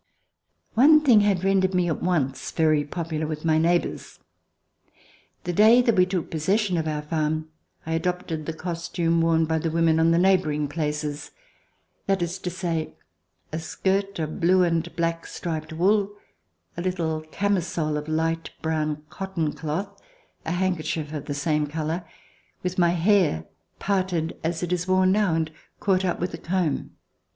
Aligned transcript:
One 0.73 1.01
thing 1.01 1.21
had 1.21 1.43
rendered 1.43 1.75
me 1.75 1.87
at 1.87 2.01
once 2.01 2.49
very 2.49 2.83
popular 2.83 3.27
with 3.27 3.45
my 3.45 3.59
neighbors. 3.59 4.17
The 5.43 5.53
day 5.53 5.79
that 5.83 5.93
we 5.95 6.07
took 6.07 6.31
possession 6.31 6.75
of 6.77 6.87
our 6.87 7.03
farm, 7.03 7.51
1 7.83 7.97
adopted 7.97 8.47
the 8.47 8.53
costume 8.53 9.21
worn 9.21 9.45
by 9.45 9.59
the 9.59 9.69
women 9.69 9.99
on 9.99 10.09
the 10.09 10.17
neighboring 10.17 10.67
places, 10.67 11.29
that 12.07 12.23
is 12.23 12.39
to 12.39 12.49
say, 12.49 12.95
a 13.51 13.59
skirt 13.59 14.17
of 14.17 14.39
blue 14.39 14.63
and 14.63 14.95
black 14.95 15.27
striped 15.27 15.71
wool, 15.71 16.09
a 16.75 16.81
little 16.81 17.21
camisole 17.31 17.95
of 17.95 18.07
light 18.07 18.49
brown 18.63 19.03
cotton 19.11 19.53
cloth, 19.53 20.01
a 20.47 20.51
handkerchief 20.51 21.13
of 21.13 21.25
the 21.25 21.35
same 21.35 21.67
color, 21.67 22.03
with 22.63 22.79
my 22.79 22.89
hair 22.89 23.45
parted 23.77 24.35
as 24.43 24.63
it 24.63 24.73
is 24.73 24.87
worn 24.87 25.11
now, 25.11 25.35
and 25.35 25.51
caught 25.79 26.03
up 26.03 26.19
with 26.19 26.33
a 26.33 26.39
comb. 26.39 26.89